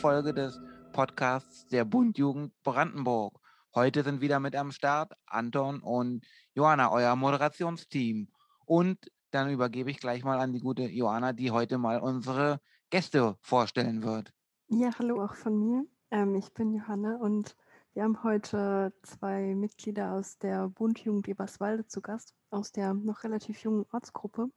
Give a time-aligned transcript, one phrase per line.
[0.00, 0.58] Folge des
[0.94, 3.38] Podcasts der Bundjugend Brandenburg.
[3.74, 6.24] Heute sind wieder mit am Start Anton und
[6.54, 8.28] Johanna, euer Moderationsteam.
[8.64, 8.96] Und
[9.30, 14.02] dann übergebe ich gleich mal an die gute Johanna, die heute mal unsere Gäste vorstellen
[14.02, 14.32] wird.
[14.68, 15.84] Ja, hallo auch von mir.
[16.10, 17.54] Ähm, ich bin Johanna und
[17.92, 23.62] wir haben heute zwei Mitglieder aus der Bundjugend Eberswalde zu Gast, aus der noch relativ
[23.62, 24.48] jungen Ortsgruppe.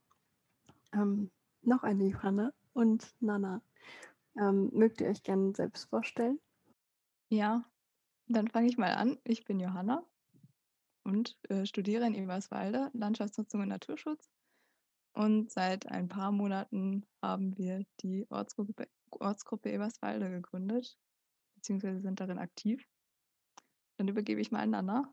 [0.94, 1.30] Ähm,
[1.60, 3.60] noch eine Johanna und Nana.
[4.36, 6.40] Ähm, mögt ihr euch gerne selbst vorstellen?
[7.28, 7.64] Ja,
[8.26, 9.18] dann fange ich mal an.
[9.24, 10.04] Ich bin Johanna
[11.04, 14.30] und äh, studiere in Eberswalde Landschaftsnutzung und Naturschutz.
[15.12, 20.98] Und seit ein paar Monaten haben wir die Ortsgruppe, Ortsgruppe Eberswalde gegründet,
[21.54, 22.84] beziehungsweise sind darin aktiv.
[23.96, 25.12] Dann übergebe ich mal an Nana.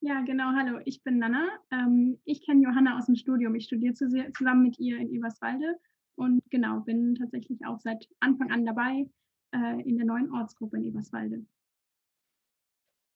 [0.00, 0.52] Ja, genau.
[0.56, 1.48] Hallo, ich bin Nana.
[1.70, 3.54] Ähm, ich kenne Johanna aus dem Studium.
[3.54, 5.78] Ich studiere zusammen mit ihr in Eberswalde
[6.16, 9.08] und genau, bin tatsächlich auch seit Anfang an dabei
[9.52, 11.44] äh, in der neuen Ortsgruppe in Eberswalde.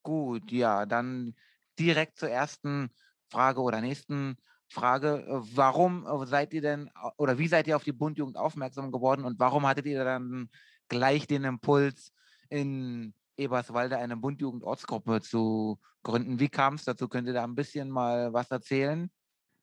[0.03, 1.35] Gut, ja, dann
[1.79, 2.91] direkt zur ersten
[3.31, 4.37] Frage oder nächsten
[4.69, 5.25] Frage.
[5.55, 9.67] Warum seid ihr denn oder wie seid ihr auf die Bundjugend aufmerksam geworden und warum
[9.67, 10.49] hattet ihr dann
[10.89, 12.13] gleich den Impuls,
[12.49, 16.41] in Eberswalde eine Bundjugend-Ortsgruppe zu gründen?
[16.41, 17.09] Wie kam es dazu?
[17.09, 19.11] Könnt ihr da ein bisschen mal was erzählen?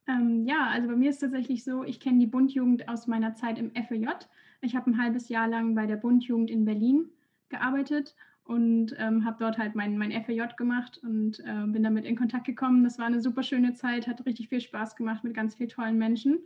[0.08, 3.60] Ähm, ja, also bei mir ist tatsächlich so, ich kenne die Bundjugend aus meiner Zeit
[3.60, 4.08] im FEJ.
[4.62, 7.10] Ich habe ein halbes Jahr lang bei der Bundjugend in Berlin
[7.50, 12.16] gearbeitet und ähm, habe dort halt mein, mein FEJ gemacht und äh, bin damit in
[12.16, 12.84] Kontakt gekommen.
[12.84, 15.98] Das war eine super schöne Zeit, hat richtig viel Spaß gemacht mit ganz vielen tollen
[15.98, 16.40] Menschen.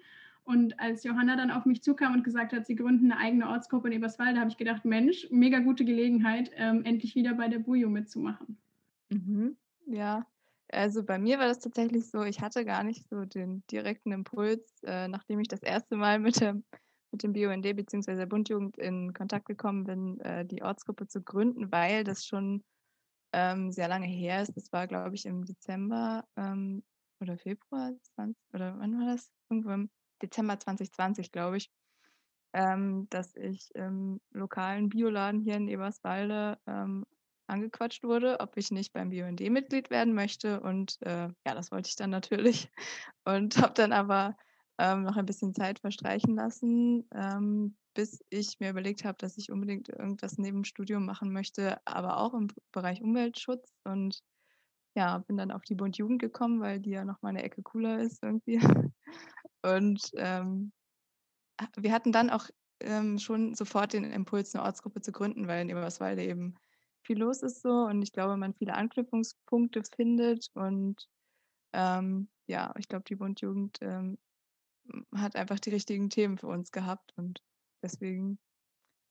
[0.43, 3.89] Und als Johanna dann auf mich zukam und gesagt hat, sie gründen eine eigene Ortsgruppe
[3.89, 7.89] in Eberswalde, habe ich gedacht, Mensch, mega gute Gelegenheit, ähm, endlich wieder bei der Bujo
[7.89, 8.57] mitzumachen.
[9.09, 9.55] Mhm.
[9.85, 10.25] Ja,
[10.71, 14.61] also bei mir war das tatsächlich so, ich hatte gar nicht so den direkten Impuls,
[14.83, 16.63] äh, nachdem ich das erste Mal mit dem,
[17.11, 18.15] mit dem BUND bzw.
[18.15, 22.63] der Bundjugend in Kontakt gekommen bin, äh, die Ortsgruppe zu gründen, weil das schon
[23.33, 24.55] ähm, sehr lange her ist.
[24.55, 26.83] Das war, glaube ich, im Dezember ähm,
[27.19, 29.29] oder Februar 20, oder wann war das?
[29.49, 29.89] Irgendwo im
[30.21, 31.69] Dezember 2020, glaube ich,
[32.53, 37.05] ähm, dass ich im lokalen Bioladen hier in Eberswalde ähm,
[37.51, 40.61] angequatscht wurde, ob ich nicht beim BUND Mitglied werden möchte.
[40.61, 42.71] Und äh, ja, das wollte ich dann natürlich.
[43.25, 44.35] Und habe dann aber
[44.79, 49.51] ähm, noch ein bisschen Zeit verstreichen lassen, ähm, bis ich mir überlegt habe, dass ich
[49.51, 53.71] unbedingt irgendwas neben Studium machen möchte, aber auch im Bereich Umweltschutz.
[53.83, 54.23] Und
[54.95, 57.61] ja, bin dann auf die Bund Jugend gekommen, weil die ja noch mal eine Ecke
[57.61, 58.59] cooler ist irgendwie.
[59.63, 60.71] Und ähm,
[61.77, 62.49] wir hatten dann auch
[62.81, 66.55] ähm, schon sofort den Impuls, eine Ortsgruppe zu gründen, weil in Eberswalde eben
[67.03, 71.07] viel los ist so und ich glaube, man viele Anknüpfungspunkte findet und
[71.73, 74.17] ähm, ja, ich glaube, die Bundjugend ähm,
[75.15, 77.41] hat einfach die richtigen Themen für uns gehabt und
[77.81, 78.39] deswegen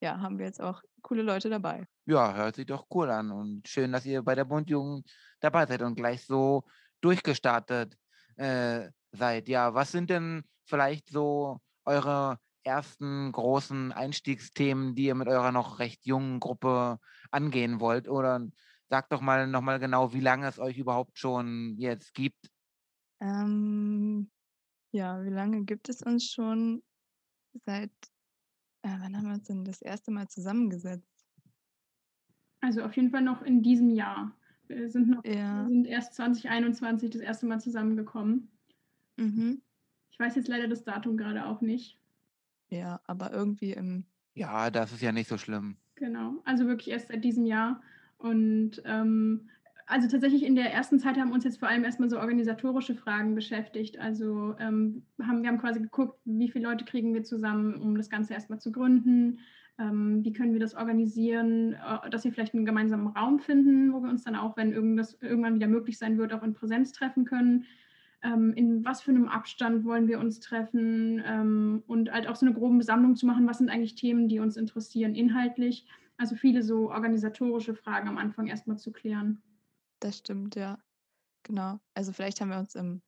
[0.02, 1.86] ja, haben wir jetzt auch coole Leute dabei.
[2.06, 5.08] Ja, hört sich doch cool an und schön, dass ihr bei der Bundjugend
[5.40, 6.64] dabei seid und gleich so
[7.00, 7.96] durchgestartet
[8.36, 9.48] äh, seid.
[9.48, 15.78] Ja, was sind denn vielleicht so eure ersten großen Einstiegsthemen, die ihr mit eurer noch
[15.78, 16.98] recht jungen Gruppe
[17.30, 18.08] angehen wollt?
[18.08, 18.46] Oder
[18.90, 22.50] sagt doch mal nochmal genau, wie lange es euch überhaupt schon jetzt gibt.
[23.20, 24.30] Ähm,
[24.92, 26.82] ja, wie lange gibt es uns schon?
[27.64, 27.92] Seit,
[28.82, 31.06] äh, wann haben wir uns denn das erste Mal zusammengesetzt?
[32.60, 34.36] Also auf jeden Fall noch in diesem Jahr.
[34.66, 35.62] Wir sind, noch, ja.
[35.62, 38.50] wir sind erst 2021 das erste Mal zusammengekommen.
[39.16, 39.62] Mhm.
[40.10, 41.99] Ich weiß jetzt leider das Datum gerade auch nicht.
[42.70, 44.04] Ja, aber irgendwie im.
[44.34, 45.76] Ja, das ist ja nicht so schlimm.
[45.96, 47.82] Genau, also wirklich erst seit diesem Jahr.
[48.16, 49.50] Und ähm,
[49.86, 53.34] also tatsächlich in der ersten Zeit haben uns jetzt vor allem erstmal so organisatorische Fragen
[53.34, 53.98] beschäftigt.
[53.98, 58.08] Also ähm, haben, wir haben quasi geguckt, wie viele Leute kriegen wir zusammen, um das
[58.08, 59.40] Ganze erstmal zu gründen.
[59.78, 64.00] Ähm, wie können wir das organisieren, äh, dass wir vielleicht einen gemeinsamen Raum finden, wo
[64.00, 67.24] wir uns dann auch, wenn irgendwas irgendwann wieder möglich sein wird, auch in Präsenz treffen
[67.24, 67.66] können
[68.22, 72.46] ähm, in was für einem Abstand wollen wir uns treffen ähm, und halt auch so
[72.46, 75.86] eine grobe Besammlung zu machen, was sind eigentlich Themen, die uns interessieren inhaltlich.
[76.16, 79.42] Also viele so organisatorische Fragen am Anfang erstmal zu klären.
[80.00, 80.78] Das stimmt, ja.
[81.44, 81.80] Genau.
[81.94, 83.02] Also vielleicht haben wir uns im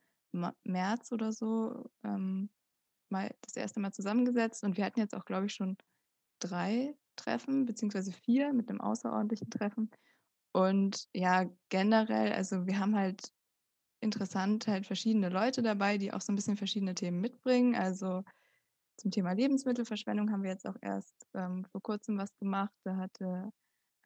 [0.63, 2.49] März oder so ähm,
[3.09, 5.77] mal das erste Mal zusammengesetzt und wir hatten jetzt auch, glaube ich, schon
[6.39, 9.91] drei Treffen, beziehungsweise vier mit einem außerordentlichen Treffen.
[10.51, 13.31] Und ja, generell, also wir haben halt
[14.03, 17.75] interessant halt verschiedene Leute dabei, die auch so ein bisschen verschiedene Themen mitbringen.
[17.75, 18.23] Also
[18.97, 22.73] zum Thema Lebensmittelverschwendung haben wir jetzt auch erst ähm, vor kurzem was gemacht.
[22.83, 23.51] Da hatte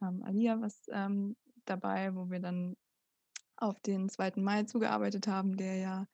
[0.01, 1.35] ähm, Alia was ähm,
[1.65, 2.75] dabei, wo wir dann
[3.57, 4.33] auf den 2.
[4.37, 6.07] Mai zugearbeitet haben, der ja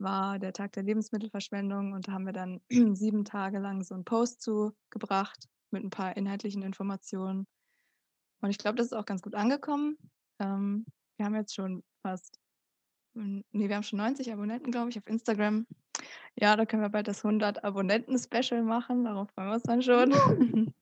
[0.00, 2.60] war der Tag der Lebensmittelverschwendung und da haben wir dann
[2.96, 7.46] sieben Tage lang so einen Post zugebracht mit ein paar inhaltlichen Informationen.
[8.40, 9.98] Und ich glaube, das ist auch ganz gut angekommen.
[10.38, 10.86] Ähm,
[11.16, 12.39] wir haben jetzt schon fast,
[13.14, 15.66] nee, wir haben schon 90 Abonnenten, glaube ich, auf Instagram.
[16.36, 19.04] Ja, da können wir bald das 100 Abonnenten-Special machen.
[19.04, 20.10] Darauf freuen wir uns dann schon.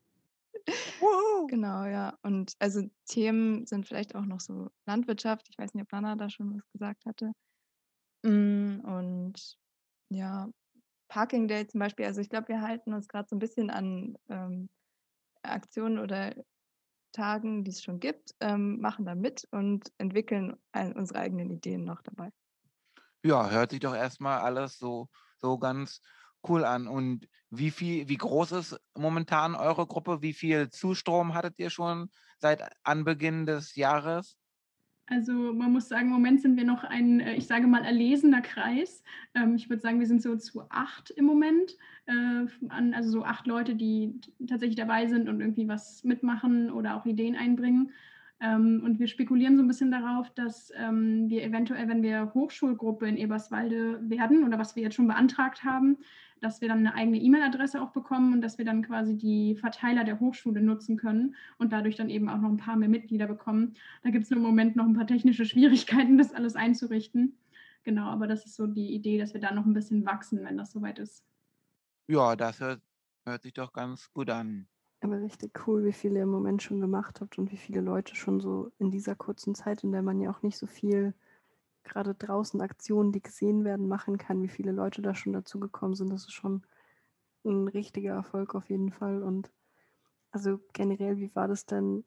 [1.48, 2.16] genau, ja.
[2.22, 5.48] Und also Themen sind vielleicht auch noch so Landwirtschaft.
[5.50, 7.32] Ich weiß nicht, ob Lana da schon was gesagt hatte.
[8.22, 9.58] Mm, und
[10.10, 10.48] ja,
[11.08, 12.06] Parking Day zum Beispiel.
[12.06, 14.68] Also ich glaube, wir halten uns gerade so ein bisschen an ähm,
[15.42, 16.34] Aktionen oder
[17.12, 20.56] Tagen, die es schon gibt, ähm, machen da mit und entwickeln
[20.94, 22.30] unsere eigenen Ideen noch dabei.
[23.24, 25.08] Ja, hört sich doch erstmal alles so,
[25.38, 26.00] so ganz
[26.48, 26.86] cool an.
[26.86, 30.22] Und wie viel, wie groß ist momentan eure Gruppe?
[30.22, 34.37] Wie viel Zustrom hattet ihr schon seit Anbeginn des Jahres?
[35.10, 38.42] Also man muss sagen, im Moment sind wir noch ein, äh, ich sage mal, erlesener
[38.42, 39.02] Kreis.
[39.34, 41.76] Ähm, ich würde sagen, wir sind so zu acht im Moment.
[42.06, 42.46] Äh,
[42.92, 47.36] also so acht Leute, die tatsächlich dabei sind und irgendwie was mitmachen oder auch Ideen
[47.36, 47.90] einbringen.
[48.40, 53.08] Ähm, und wir spekulieren so ein bisschen darauf, dass ähm, wir eventuell, wenn wir Hochschulgruppe
[53.08, 55.96] in Eberswalde werden oder was wir jetzt schon beantragt haben,
[56.40, 60.04] dass wir dann eine eigene E-Mail-Adresse auch bekommen und dass wir dann quasi die Verteiler
[60.04, 63.74] der Hochschule nutzen können und dadurch dann eben auch noch ein paar mehr Mitglieder bekommen.
[64.02, 67.36] Da gibt es im Moment noch ein paar technische Schwierigkeiten, das alles einzurichten.
[67.84, 70.56] Genau, aber das ist so die Idee, dass wir da noch ein bisschen wachsen, wenn
[70.56, 71.24] das soweit ist.
[72.08, 72.82] Ja, das hört,
[73.26, 74.68] hört sich doch ganz gut an.
[75.00, 78.14] Aber richtig cool, wie viele ihr im Moment schon gemacht habt und wie viele Leute
[78.16, 81.14] schon so in dieser kurzen Zeit, in der man ja auch nicht so viel
[81.84, 86.10] gerade draußen Aktionen, die gesehen werden, machen kann, wie viele Leute da schon dazugekommen sind.
[86.12, 86.62] Das ist schon
[87.44, 89.22] ein richtiger Erfolg auf jeden Fall.
[89.22, 89.52] Und
[90.30, 92.04] also generell, wie war das denn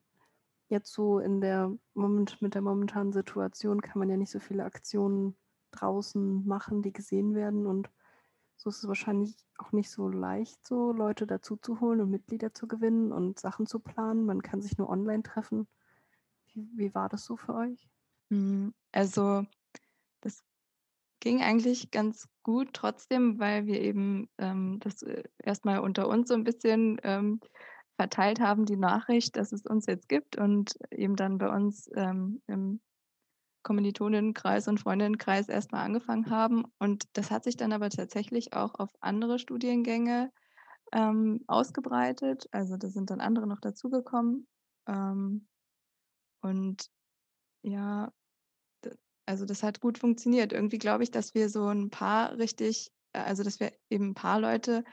[0.69, 3.81] jetzt so in der Moment mit der momentanen Situation?
[3.81, 5.37] Kann man ja nicht so viele Aktionen
[5.71, 7.65] draußen machen, die gesehen werden.
[7.65, 7.91] Und
[8.57, 12.53] so ist es wahrscheinlich auch nicht so leicht, so Leute dazu zu holen und Mitglieder
[12.53, 14.25] zu gewinnen und Sachen zu planen.
[14.25, 15.67] Man kann sich nur online treffen.
[16.53, 17.89] Wie, wie war das so für euch?
[18.31, 18.73] Hm,
[20.23, 20.41] also
[21.21, 26.33] ging eigentlich ganz gut trotzdem, weil wir eben ähm, das äh, erstmal unter uns so
[26.33, 27.39] ein bisschen ähm,
[27.95, 32.41] verteilt haben, die Nachricht, dass es uns jetzt gibt und eben dann bei uns ähm,
[32.47, 32.81] im
[33.63, 36.65] Kommilitoninnenkreis und Freundinnenkreis erstmal angefangen haben.
[36.79, 40.31] Und das hat sich dann aber tatsächlich auch auf andere Studiengänge
[40.91, 42.47] ähm, ausgebreitet.
[42.51, 44.47] Also da sind dann andere noch dazugekommen.
[44.87, 45.47] Ähm,
[46.41, 46.87] und
[47.61, 48.11] ja,
[49.31, 50.51] also das hat gut funktioniert.
[50.51, 54.13] Irgendwie glaube ich, dass wir so ein paar richtig, äh, also dass wir eben ein
[54.13, 54.83] paar Leute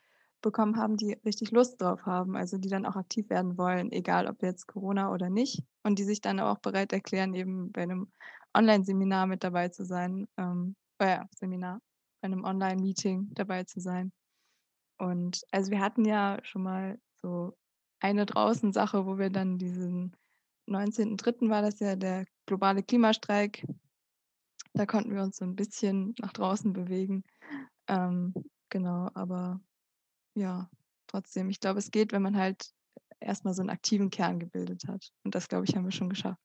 [0.40, 4.28] bekommen haben, die richtig Lust drauf haben, also die dann auch aktiv werden wollen, egal
[4.28, 5.64] ob jetzt Corona oder nicht.
[5.82, 8.12] Und die sich dann auch bereit erklären, eben bei einem
[8.56, 11.80] Online-Seminar mit dabei zu sein, ähm, äh, Seminar,
[12.20, 14.12] bei einem Online-Meeting dabei zu sein.
[14.98, 17.56] Und also wir hatten ja schon mal so
[17.98, 20.16] eine draußen Sache, wo wir dann diesen
[20.68, 21.50] 19.03.
[21.50, 23.66] war das ja der globale Klimastreik
[24.78, 27.24] da konnten wir uns so ein bisschen nach draußen bewegen.
[27.88, 28.32] Ähm,
[28.68, 29.60] genau, aber
[30.34, 30.70] ja,
[31.08, 32.70] trotzdem, ich glaube, es geht, wenn man halt
[33.18, 35.10] erstmal so einen aktiven Kern gebildet hat.
[35.24, 36.40] Und das, glaube ich, haben wir schon geschafft.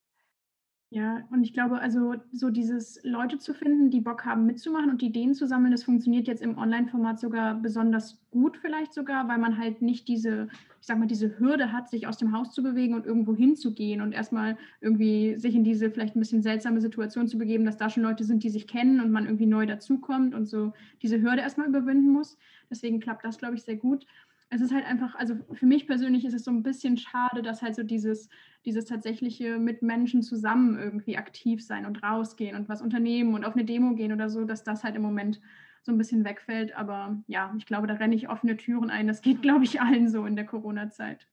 [0.96, 5.02] Ja, und ich glaube, also so dieses Leute zu finden, die Bock haben mitzumachen und
[5.02, 9.58] Ideen zu sammeln, das funktioniert jetzt im Online-Format sogar besonders gut vielleicht sogar, weil man
[9.58, 12.94] halt nicht diese, ich sag mal, diese Hürde hat, sich aus dem Haus zu bewegen
[12.94, 17.40] und irgendwo hinzugehen und erstmal irgendwie sich in diese vielleicht ein bisschen seltsame Situation zu
[17.40, 20.46] begeben, dass da schon Leute sind, die sich kennen und man irgendwie neu dazukommt und
[20.46, 22.38] so diese Hürde erstmal überwinden muss.
[22.70, 24.06] Deswegen klappt das, glaube ich, sehr gut
[24.54, 27.64] es ist halt einfach, also für mich persönlich ist es so ein bisschen schade, dass
[27.64, 28.30] halt so dieses,
[28.66, 33.56] dieses tatsächliche mit Menschen zusammen irgendwie aktiv sein und rausgehen und was unternehmen und auf
[33.56, 35.42] eine Demo gehen oder so, dass das halt im Moment
[35.82, 36.76] so ein bisschen wegfällt.
[36.76, 39.08] Aber ja, ich glaube, da renne ich offene Türen ein.
[39.08, 41.28] Das geht, glaube ich, allen so in der Corona-Zeit.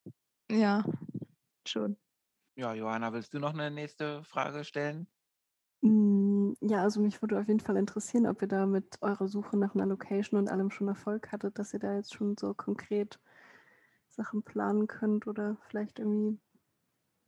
[0.50, 0.82] Ja,
[1.66, 1.96] schon.
[2.56, 5.06] Ja, Johanna, willst du noch eine nächste Frage stellen?
[6.50, 9.56] Hm, ja, also mich würde auf jeden Fall interessieren, ob ihr da mit eurer Suche
[9.56, 13.18] nach einer Location und allem schon Erfolg hattet, dass ihr da jetzt schon so konkret
[14.08, 16.38] Sachen planen könnt oder vielleicht irgendwie,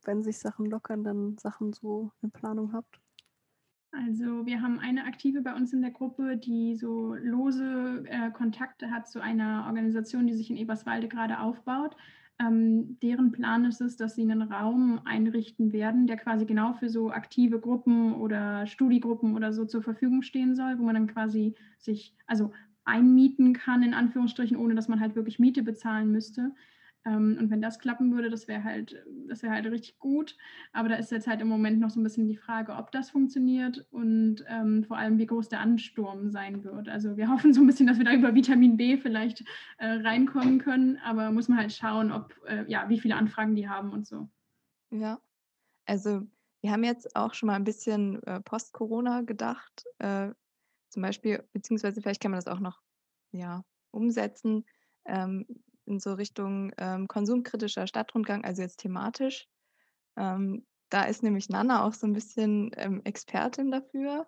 [0.03, 2.99] wenn sich Sachen lockern, dann Sachen so in Planung habt.
[3.91, 8.89] Also wir haben eine Aktive bei uns in der Gruppe, die so lose äh, Kontakte
[8.89, 11.95] hat zu einer Organisation, die sich in Eberswalde gerade aufbaut.
[12.43, 16.89] Ähm, deren Plan ist es, dass sie einen Raum einrichten werden, der quasi genau für
[16.89, 21.55] so aktive Gruppen oder Studiegruppen oder so zur Verfügung stehen soll, wo man dann quasi
[21.77, 22.51] sich also
[22.85, 26.51] einmieten kann, in Anführungsstrichen, ohne dass man halt wirklich Miete bezahlen müsste.
[27.05, 30.37] Ähm, und wenn das klappen würde, das wäre halt, das wäre halt richtig gut.
[30.71, 33.09] Aber da ist jetzt halt im Moment noch so ein bisschen die Frage, ob das
[33.09, 36.89] funktioniert und ähm, vor allem, wie groß der Ansturm sein wird.
[36.89, 39.43] Also wir hoffen so ein bisschen, dass wir da über Vitamin B vielleicht
[39.77, 43.67] äh, reinkommen können, aber muss man halt schauen, ob, äh, ja, wie viele Anfragen die
[43.67, 44.29] haben und so.
[44.91, 45.19] Ja,
[45.85, 46.27] also
[46.61, 49.83] wir haben jetzt auch schon mal ein bisschen äh, Post-Corona gedacht.
[49.99, 50.29] Äh,
[50.89, 52.81] zum Beispiel, beziehungsweise vielleicht kann man das auch noch
[53.31, 54.63] ja, umsetzen.
[55.05, 55.45] Ähm,
[55.85, 59.47] in so Richtung ähm, konsumkritischer Stadtrundgang, also jetzt thematisch.
[60.15, 64.27] Ähm, da ist nämlich Nana auch so ein bisschen ähm, Expertin dafür.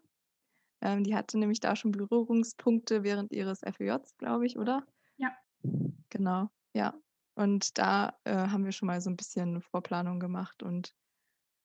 [0.82, 4.86] Ähm, die hatte nämlich da schon Berührungspunkte während ihres FEJs, glaube ich, oder?
[5.18, 5.32] Ja.
[6.10, 6.94] Genau, ja.
[7.36, 10.94] Und da äh, haben wir schon mal so ein bisschen Vorplanung gemacht und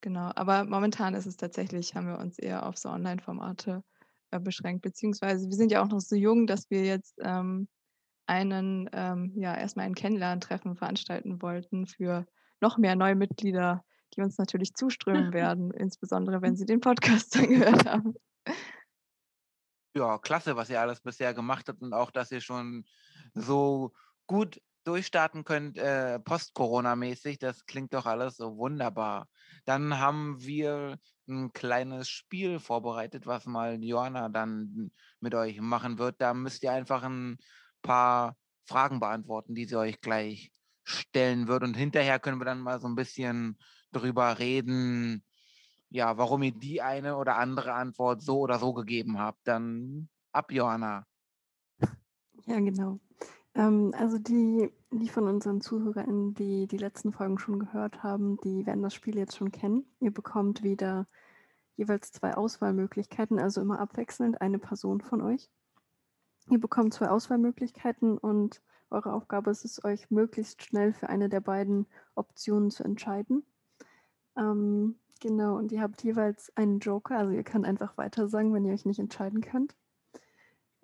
[0.00, 0.32] genau.
[0.34, 3.82] Aber momentan ist es tatsächlich, haben wir uns eher auf so Online-Formate
[4.30, 7.68] äh, beschränkt, beziehungsweise wir sind ja auch noch so jung, dass wir jetzt ähm,
[8.30, 12.26] einen, ähm, ja, erstmal ein Kennenlerntreffen veranstalten wollten für
[12.60, 13.84] noch mehr neue Mitglieder,
[14.14, 18.14] die uns natürlich zuströmen werden, insbesondere wenn sie den Podcast gehört haben.
[19.96, 22.84] Ja, klasse, was ihr alles bisher gemacht habt und auch, dass ihr schon
[23.34, 23.92] so
[24.28, 27.40] gut durchstarten könnt, äh, post-Corona-mäßig.
[27.40, 29.28] Das klingt doch alles so wunderbar.
[29.64, 36.20] Dann haben wir ein kleines Spiel vorbereitet, was mal Johanna dann mit euch machen wird.
[36.20, 37.38] Da müsst ihr einfach ein
[37.82, 40.52] paar Fragen beantworten, die sie euch gleich
[40.84, 41.62] stellen wird.
[41.62, 43.58] Und hinterher können wir dann mal so ein bisschen
[43.92, 45.24] drüber reden,
[45.88, 49.40] ja, warum ihr die eine oder andere Antwort so oder so gegeben habt.
[49.44, 51.04] Dann ab, Johanna.
[52.46, 53.00] Ja, genau.
[53.54, 58.64] Ähm, also die, die von unseren ZuhörerInnen, die die letzten Folgen schon gehört haben, die
[58.66, 59.84] werden das Spiel jetzt schon kennen.
[60.00, 61.06] Ihr bekommt wieder
[61.76, 65.50] jeweils zwei Auswahlmöglichkeiten, also immer abwechselnd eine Person von euch.
[66.50, 71.40] Ihr bekommt zwei Auswahlmöglichkeiten und eure Aufgabe ist es, euch möglichst schnell für eine der
[71.40, 73.44] beiden Optionen zu entscheiden.
[74.36, 78.64] Ähm, genau, und ihr habt jeweils einen Joker, also ihr könnt einfach weiter sagen, wenn
[78.64, 79.76] ihr euch nicht entscheiden könnt.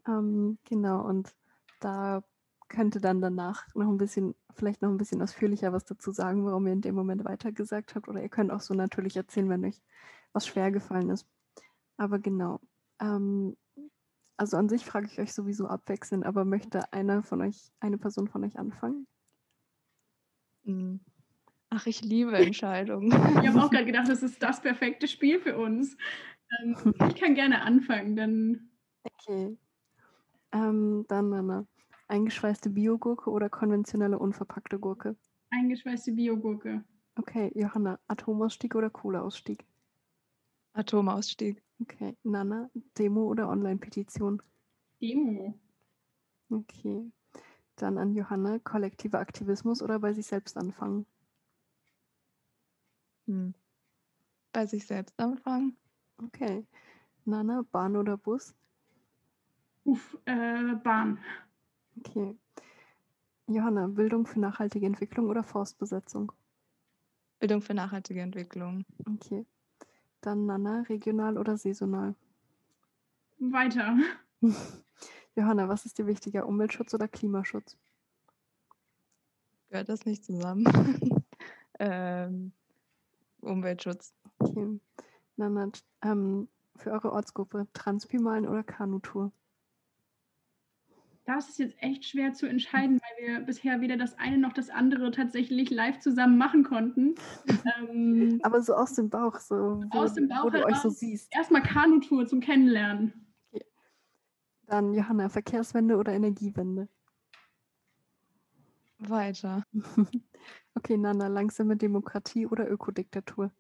[0.06, 1.34] Ähm, genau, und
[1.80, 2.22] da
[2.68, 6.66] könnte dann danach noch ein bisschen, vielleicht noch ein bisschen ausführlicher was dazu sagen, warum
[6.66, 8.08] ihr in dem Moment weitergesagt habt.
[8.08, 9.82] Oder ihr könnt auch so natürlich erzählen, wenn euch
[10.32, 11.26] was schwer gefallen ist.
[11.96, 12.60] Aber genau.
[13.00, 13.56] Ähm,
[14.36, 18.28] also an sich frage ich euch sowieso abwechselnd, aber möchte einer von euch, eine Person
[18.28, 19.06] von euch anfangen?
[20.64, 21.00] Hm.
[21.70, 23.08] Ach, ich liebe Entscheidungen.
[23.08, 25.96] Ich habe auch gerade gedacht, das ist das perfekte Spiel für uns.
[26.60, 26.76] Ähm,
[27.08, 28.70] ich kann gerne anfangen, dann.
[29.02, 29.56] Okay.
[30.52, 31.66] Ähm, dann eine
[32.08, 35.16] eingeschweißte Biogurke oder konventionelle unverpackte Gurke?
[35.50, 36.84] Eingeschweißte Biogurke.
[37.16, 39.64] Okay, Johanna, Atomausstieg oder Kohleausstieg?
[40.74, 41.62] Atomausstieg.
[41.80, 44.42] Okay, Nana, Demo oder Online-Petition?
[45.00, 45.54] Demo.
[46.50, 47.10] Okay.
[47.76, 51.06] Dann an Johanna, kollektiver Aktivismus oder bei sich selbst anfangen?
[53.26, 53.54] Hm.
[54.52, 55.76] Bei sich selbst anfangen.
[56.22, 56.66] Okay.
[57.24, 58.54] Nana, Bahn oder Bus?
[59.84, 61.18] Uff, äh, Bahn.
[61.98, 62.38] Okay.
[63.48, 66.32] Johanna, Bildung für nachhaltige Entwicklung oder Forstbesetzung?
[67.38, 68.84] Bildung für nachhaltige Entwicklung.
[69.06, 69.46] Okay.
[70.20, 72.14] Dann Nana, regional oder saisonal?
[73.38, 73.96] Weiter.
[75.36, 77.76] Johanna, was ist dir wichtiger, Umweltschutz oder Klimaschutz?
[79.68, 80.64] Gehört das nicht zusammen?
[81.78, 82.52] ähm,
[83.40, 84.14] Umweltschutz.
[84.38, 84.80] Okay.
[85.36, 85.70] Nana,
[86.02, 89.32] ähm, für eure Ortsgruppe Transpimalen oder Kanutour?
[91.26, 94.70] Das ist jetzt echt schwer zu entscheiden, weil wir bisher weder das eine noch das
[94.70, 97.16] andere tatsächlich live zusammen machen konnten.
[97.78, 100.88] ähm, Aber so aus dem Bauch, so wo, aus dem Bauch wo du euch so
[100.88, 101.34] siehst.
[101.34, 103.12] Erstmal Kanutour zum Kennenlernen.
[103.50, 103.64] Okay.
[104.66, 106.88] Dann Johanna, Verkehrswende oder Energiewende?
[108.98, 109.64] Weiter.
[110.76, 113.50] okay, Nana, langsame Demokratie oder Ökodiktatur?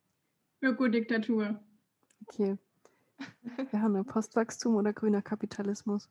[0.62, 1.60] Ökodiktatur.
[2.28, 2.56] Okay.
[3.72, 6.08] Johanna, Postwachstum oder grüner Kapitalismus?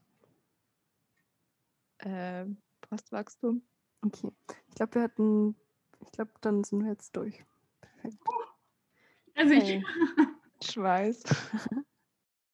[2.00, 2.46] Äh,
[2.82, 3.64] Postwachstum.
[4.02, 4.32] Okay.
[4.70, 5.56] Ich glaube, wir hatten,
[6.02, 7.44] ich glaube, dann sind wir jetzt durch.
[7.82, 8.18] Perfekt.
[9.36, 9.84] Also ich.
[10.64, 11.24] Schweiß.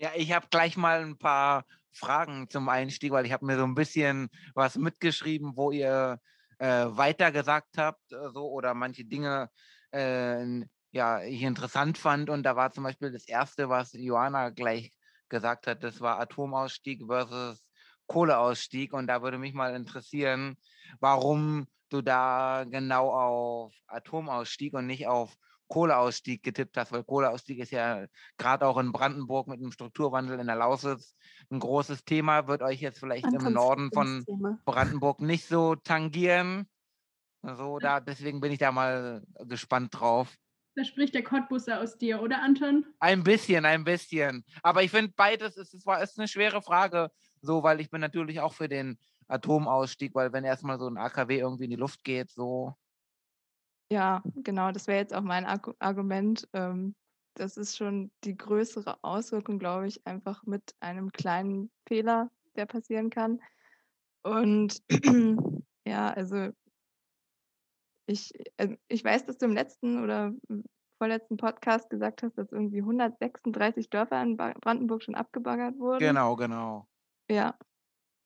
[0.01, 3.65] Ja, ich habe gleich mal ein paar Fragen zum Einstieg, weil ich habe mir so
[3.65, 6.19] ein bisschen was mitgeschrieben, wo ihr
[6.57, 9.51] äh, weitergesagt habt äh, so, oder manche Dinge
[9.91, 12.29] äh, ja, ich interessant fand.
[12.29, 14.91] Und da war zum Beispiel das Erste, was Johanna gleich
[15.29, 17.63] gesagt hat, das war Atomausstieg versus
[18.11, 18.93] Kohleausstieg.
[18.93, 20.57] Und da würde mich mal interessieren,
[20.99, 25.35] warum du da genau auf Atomausstieg und nicht auf
[25.69, 28.05] Kohleausstieg getippt hast, weil Kohleausstieg ist ja
[28.37, 31.15] gerade auch in Brandenburg mit dem Strukturwandel in der Lausitz
[31.49, 34.25] ein großes Thema, wird euch jetzt vielleicht im Norden von
[34.65, 36.67] Brandenburg nicht so tangieren.
[37.41, 40.35] So, da, deswegen bin ich da mal gespannt drauf.
[40.75, 42.85] Da spricht der Cottbusser aus dir, oder Anton?
[42.99, 44.45] Ein bisschen, ein bisschen.
[44.63, 47.09] Aber ich finde beides ist, ist, ist eine schwere Frage,
[47.41, 51.39] so, weil ich bin natürlich auch für den Atomausstieg, weil wenn erstmal so ein AKW
[51.39, 52.75] irgendwie in die Luft geht, so.
[53.91, 56.47] Ja, genau, das wäre jetzt auch mein Argument.
[56.53, 56.95] Ähm,
[57.35, 63.09] das ist schon die größere Auswirkung, glaube ich, einfach mit einem kleinen Fehler, der passieren
[63.09, 63.41] kann.
[64.23, 64.81] Und
[65.85, 66.49] ja, also
[68.05, 70.33] ich, äh, ich weiß, dass du im letzten oder
[70.97, 75.99] vorletzten Podcast gesagt hast, dass irgendwie 136 Dörfer in Brandenburg schon abgebaggert wurden.
[75.99, 76.87] Genau, genau.
[77.31, 77.57] Ja.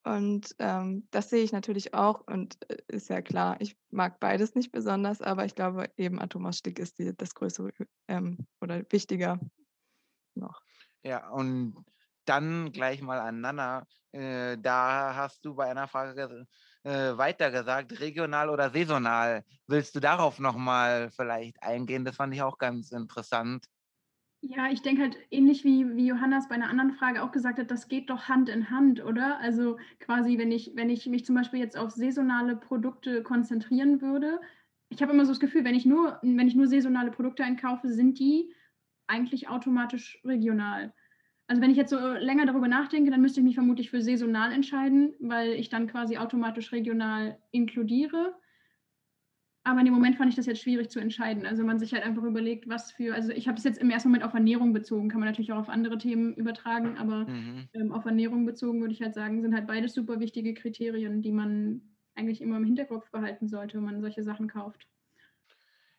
[0.03, 4.53] Und ähm, das sehe ich natürlich auch und äh, ist ja klar, ich mag beides
[4.55, 7.71] nicht besonders, aber ich glaube eben Atomausstieg ist die, das größere
[8.07, 9.39] ähm, oder wichtiger
[10.35, 10.61] noch.
[11.03, 11.75] Ja, und
[12.25, 13.85] dann gleich mal an Nana.
[14.11, 16.47] Äh, da hast du bei einer Frage
[16.83, 19.43] äh, weiter gesagt, regional oder saisonal.
[19.67, 22.05] Willst du darauf nochmal vielleicht eingehen?
[22.05, 23.65] Das fand ich auch ganz interessant.
[24.47, 27.71] Ja, ich denke halt ähnlich wie, wie Johannes bei einer anderen Frage auch gesagt hat,
[27.71, 29.39] das geht doch Hand in Hand, oder?
[29.39, 34.39] Also quasi, wenn ich, wenn ich mich zum Beispiel jetzt auf saisonale Produkte konzentrieren würde,
[34.89, 37.89] ich habe immer so das Gefühl, wenn ich nur, wenn ich nur saisonale Produkte einkaufe,
[37.89, 38.53] sind die
[39.07, 40.93] eigentlich automatisch regional.
[41.47, 44.51] Also wenn ich jetzt so länger darüber nachdenke, dann müsste ich mich vermutlich für saisonal
[44.51, 48.35] entscheiden, weil ich dann quasi automatisch regional inkludiere.
[49.65, 51.47] Aber in dem Moment fand ich das jetzt schwierig zu entscheiden.
[51.47, 54.09] Also man sich halt einfach überlegt, was für, also ich habe es jetzt im ersten
[54.09, 57.67] Moment auf Ernährung bezogen, kann man natürlich auch auf andere Themen übertragen, aber mhm.
[57.73, 61.31] ähm, auf Ernährung bezogen würde ich halt sagen, sind halt beides super wichtige Kriterien, die
[61.31, 61.81] man
[62.13, 64.87] eigentlich immer im Hinterkopf behalten sollte, wenn man solche Sachen kauft.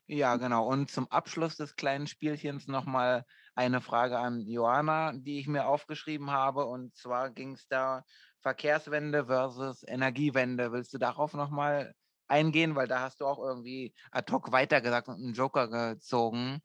[0.07, 0.69] Ja, genau.
[0.69, 3.25] Und zum Abschluss des kleinen Spielchens nochmal
[3.57, 6.67] eine Frage an Johanna, die ich mir aufgeschrieben habe.
[6.67, 8.05] Und zwar ging es da
[8.43, 10.71] Verkehrswende versus Energiewende.
[10.71, 11.93] Willst du darauf nochmal
[12.29, 12.75] eingehen?
[12.77, 16.61] Weil da hast du auch irgendwie ad hoc weitergesagt und einen Joker gezogen.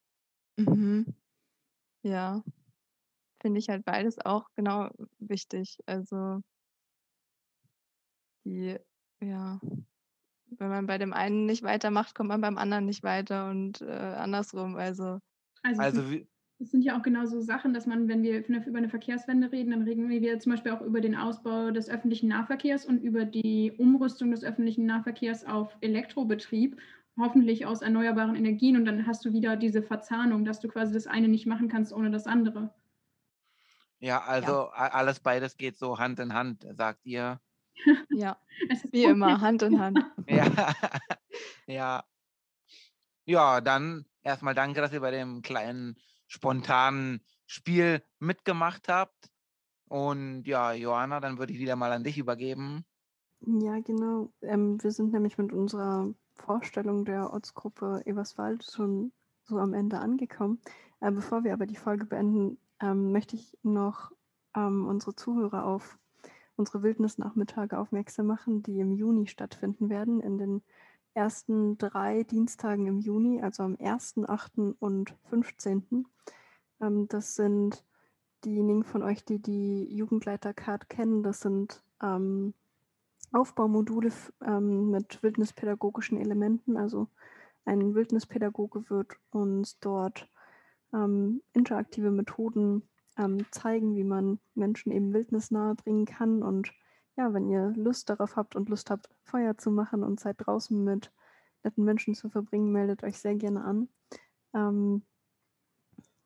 [0.58, 1.16] Mhm.
[2.04, 2.44] Ja,
[3.42, 4.90] finde ich halt beides auch genau
[5.20, 5.78] wichtig.
[5.86, 6.42] Also
[8.46, 8.78] die,
[9.22, 9.60] ja,
[10.58, 13.92] wenn man bei dem einen nicht weitermacht, kommt man beim anderen nicht weiter und äh,
[13.92, 14.76] andersrum.
[14.76, 15.20] Also,
[15.64, 16.31] also, also wie,
[16.62, 19.72] das sind ja auch genau so Sachen, dass man, wenn wir über eine Verkehrswende reden,
[19.72, 23.72] dann reden wir zum Beispiel auch über den Ausbau des öffentlichen Nahverkehrs und über die
[23.80, 26.80] Umrüstung des öffentlichen Nahverkehrs auf Elektrobetrieb,
[27.18, 28.76] hoffentlich aus erneuerbaren Energien.
[28.76, 31.94] Und dann hast du wieder diese Verzahnung, dass du quasi das eine nicht machen kannst
[31.94, 32.72] ohne das andere.
[33.98, 34.72] Ja, also ja.
[34.72, 37.40] alles beides geht so Hand in Hand, sagt ihr.
[38.12, 38.38] Ja,
[38.92, 39.98] wie immer, Hand in Hand.
[40.28, 40.76] ja,
[41.66, 42.04] ja.
[43.26, 45.96] Ja, dann erstmal danke, dass ihr bei dem kleinen
[46.32, 49.30] spontanen Spiel mitgemacht habt.
[49.90, 52.86] Und ja, Johanna, dann würde ich wieder mal an dich übergeben.
[53.42, 54.32] Ja, genau.
[54.42, 59.12] Ähm, wir sind nämlich mit unserer Vorstellung der Ortsgruppe Eberswald schon
[59.44, 60.62] so am Ende angekommen.
[61.02, 64.12] Äh, bevor wir aber die Folge beenden, ähm, möchte ich noch
[64.56, 65.98] ähm, unsere Zuhörer auf
[66.56, 70.62] unsere Wildnisnachmittage aufmerksam machen, die im Juni stattfinden werden, in den
[71.14, 74.76] ersten drei Dienstagen im Juni, also am 1., 8.
[74.80, 76.06] und 15.
[76.82, 77.86] Ähm, das sind
[78.46, 81.24] diejenigen von euch, die die Jugendleiter-Card kennen.
[81.24, 82.54] Das sind ähm,
[83.32, 84.12] Aufbaumodule
[84.46, 86.78] ähm, mit wildnispädagogischen Elementen.
[86.78, 87.08] Also
[87.66, 90.28] ein Wildnispädagoge wird uns dort
[90.94, 92.84] ähm, interaktive Methoden
[93.18, 96.74] ähm, zeigen, wie man Menschen eben Wildnis nahe bringen kann und
[97.18, 100.84] ja, wenn ihr Lust darauf habt und Lust habt, Feuer zu machen und Zeit draußen
[100.84, 101.12] mit
[101.64, 103.90] netten Menschen zu verbringen, meldet euch sehr gerne an.
[104.54, 105.04] Ähm,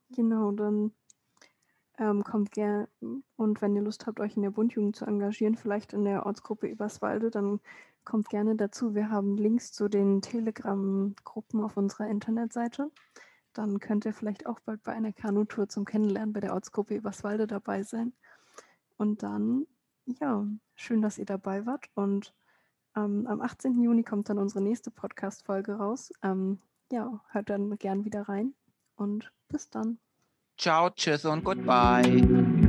[0.10, 0.92] genau, dann
[1.98, 2.88] ähm, kommt gerne
[3.36, 6.70] und wenn ihr Lust habt, euch in der Bundjugend zu engagieren, vielleicht in der Ortsgruppe
[6.70, 7.60] Eberswalde, dann
[8.04, 8.94] kommt gerne dazu.
[8.94, 12.92] Wir haben Links zu den Telegram-Gruppen auf unserer Internetseite.
[13.54, 17.48] Dann könnt ihr vielleicht auch bald bei einer Kanutour zum Kennenlernen bei der Ortsgruppe Eberswalde
[17.48, 18.14] dabei sein.
[18.98, 19.66] Und dann
[20.06, 20.46] ja,
[20.76, 21.86] schön, dass ihr dabei wart.
[21.96, 22.34] Und
[22.96, 23.82] ähm, am 18.
[23.82, 26.12] Juni kommt dann unsere nächste Podcast-Folge raus.
[26.24, 26.60] Ähm,
[26.92, 28.54] ja, hört dann gern wieder rein
[28.96, 30.00] und bis dann.
[30.58, 32.65] Ciao, tschüss und goodbye.